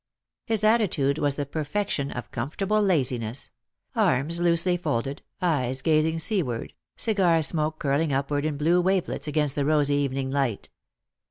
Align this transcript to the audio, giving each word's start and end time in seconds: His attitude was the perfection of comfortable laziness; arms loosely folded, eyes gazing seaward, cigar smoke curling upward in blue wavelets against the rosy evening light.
His 0.47 0.63
attitude 0.63 1.19
was 1.19 1.35
the 1.35 1.45
perfection 1.45 2.09
of 2.09 2.31
comfortable 2.31 2.81
laziness; 2.81 3.51
arms 3.95 4.39
loosely 4.39 4.75
folded, 4.75 5.21
eyes 5.43 5.83
gazing 5.83 6.17
seaward, 6.17 6.73
cigar 6.97 7.43
smoke 7.43 7.77
curling 7.77 8.11
upward 8.11 8.43
in 8.43 8.57
blue 8.57 8.81
wavelets 8.81 9.27
against 9.27 9.53
the 9.53 9.63
rosy 9.63 9.93
evening 9.93 10.31
light. 10.31 10.71